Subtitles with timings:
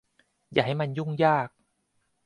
[0.53, 1.49] อย่าให้มันยุ่งยาก